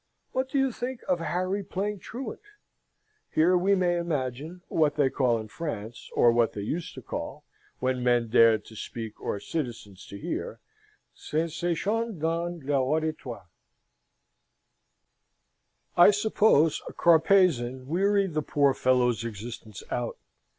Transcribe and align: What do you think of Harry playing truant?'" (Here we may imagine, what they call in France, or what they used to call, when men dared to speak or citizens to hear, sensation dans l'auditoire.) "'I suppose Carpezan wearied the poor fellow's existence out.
What 0.31 0.49
do 0.49 0.57
you 0.57 0.71
think 0.71 1.01
of 1.07 1.19
Harry 1.19 1.61
playing 1.63 1.99
truant?'" 1.99 2.41
(Here 3.29 3.55
we 3.55 3.75
may 3.75 3.97
imagine, 3.99 4.63
what 4.67 4.95
they 4.95 5.11
call 5.11 5.37
in 5.37 5.47
France, 5.47 6.09
or 6.15 6.31
what 6.31 6.53
they 6.53 6.61
used 6.61 6.95
to 6.95 7.03
call, 7.03 7.45
when 7.77 8.03
men 8.03 8.27
dared 8.27 8.65
to 8.65 8.75
speak 8.75 9.21
or 9.21 9.39
citizens 9.39 10.07
to 10.07 10.17
hear, 10.17 10.59
sensation 11.13 12.17
dans 12.17 12.63
l'auditoire.) 12.63 13.45
"'I 15.95 16.09
suppose 16.09 16.81
Carpezan 16.97 17.85
wearied 17.85 18.33
the 18.33 18.41
poor 18.41 18.73
fellow's 18.73 19.23
existence 19.23 19.83
out. 19.91 20.17